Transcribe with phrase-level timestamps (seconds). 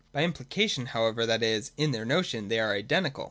[0.13, 3.19] By implica tion, however, that is, in their notion, they are identical.